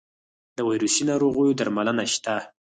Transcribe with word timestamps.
د 0.57 0.59
ویروسي 0.69 1.03
ناروغیو 1.09 1.57
درملنه 1.59 2.03
شته؟ 2.13 2.35